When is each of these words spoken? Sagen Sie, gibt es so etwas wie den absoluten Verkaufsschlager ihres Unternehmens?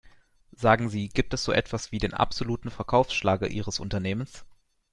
Sagen 0.55 0.89
Sie, 0.89 1.09
gibt 1.09 1.31
es 1.35 1.43
so 1.43 1.51
etwas 1.51 1.91
wie 1.91 1.99
den 1.99 2.15
absoluten 2.15 2.71
Verkaufsschlager 2.71 3.49
ihres 3.49 3.79
Unternehmens? 3.79 4.45